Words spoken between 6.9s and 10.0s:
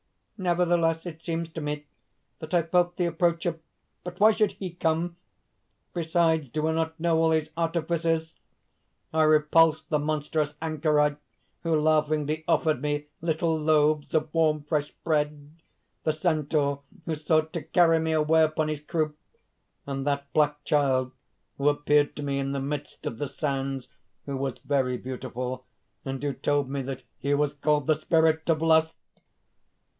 know all his artifices? I repulsed the